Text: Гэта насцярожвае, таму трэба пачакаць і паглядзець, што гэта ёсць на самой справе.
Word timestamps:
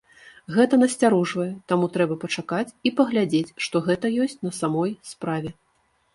Гэта 0.53 0.77
насцярожвае, 0.83 1.45
таму 1.71 1.89
трэба 1.97 2.17
пачакаць 2.23 2.73
і 2.91 2.93
паглядзець, 3.01 3.55
што 3.67 3.83
гэта 3.91 4.13
ёсць 4.27 4.41
на 4.49 4.57
самой 4.63 4.99
справе. 5.13 5.49